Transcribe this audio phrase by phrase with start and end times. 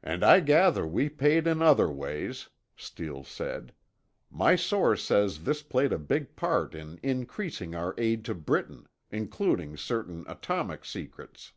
[0.00, 3.72] "And I gather we paid in other ways," Steele said.
[4.30, 9.76] "My source says this played a big part in increasing our aid to Britain, including
[9.76, 11.52] certain atomic secrets."